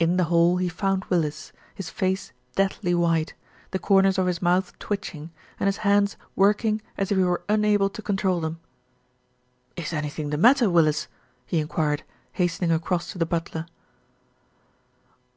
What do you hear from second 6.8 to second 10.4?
as if he were unable to control them. "Is anything the